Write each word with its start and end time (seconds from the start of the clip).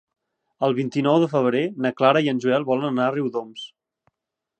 El 0.67 0.71
vint-i-nou 0.77 1.17
de 1.23 1.27
febrer 1.33 1.61
na 1.87 1.91
Clara 1.99 2.23
i 2.27 2.31
en 2.33 2.39
Joel 2.47 2.65
volen 2.71 2.89
anar 2.89 3.05
a 3.09 3.13
Riudoms. 3.17 3.67